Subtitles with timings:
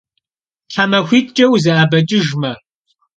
[0.73, 2.53] Themaxuit'ç'e vuze'ebeç'ıjjme.